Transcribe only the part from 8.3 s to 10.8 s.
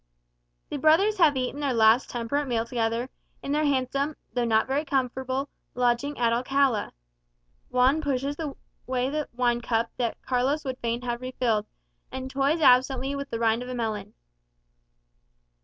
away the wine cup that Carlos would